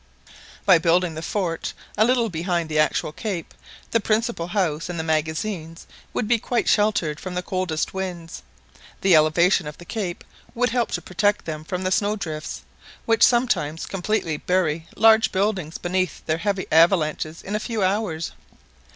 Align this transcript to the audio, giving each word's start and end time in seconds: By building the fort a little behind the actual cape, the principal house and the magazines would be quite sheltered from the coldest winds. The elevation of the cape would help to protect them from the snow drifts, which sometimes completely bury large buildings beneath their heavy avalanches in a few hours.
By 0.65 0.79
building 0.79 1.13
the 1.13 1.21
fort 1.21 1.73
a 1.95 2.03
little 2.03 2.27
behind 2.31 2.69
the 2.69 2.79
actual 2.79 3.11
cape, 3.11 3.53
the 3.91 3.99
principal 3.99 4.47
house 4.47 4.89
and 4.89 4.97
the 4.99 5.03
magazines 5.03 5.85
would 6.11 6.27
be 6.27 6.39
quite 6.39 6.67
sheltered 6.67 7.19
from 7.19 7.35
the 7.35 7.43
coldest 7.43 7.93
winds. 7.93 8.41
The 9.01 9.15
elevation 9.15 9.67
of 9.67 9.77
the 9.77 9.85
cape 9.85 10.23
would 10.55 10.69
help 10.71 10.89
to 10.93 11.03
protect 11.03 11.45
them 11.45 11.63
from 11.63 11.83
the 11.83 11.91
snow 11.91 12.15
drifts, 12.15 12.61
which 13.05 13.21
sometimes 13.21 13.85
completely 13.85 14.37
bury 14.37 14.87
large 14.95 15.31
buildings 15.31 15.77
beneath 15.77 16.25
their 16.25 16.39
heavy 16.39 16.65
avalanches 16.71 17.43
in 17.43 17.55
a 17.55 17.59
few 17.59 17.83
hours. 17.83 18.31